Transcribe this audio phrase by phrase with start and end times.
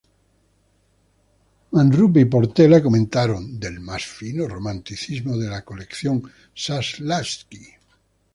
[1.71, 6.23] Manrupe y Portela comentaron: “Del más fino romanticismo de la colección
[6.55, 7.67] Saslavsky.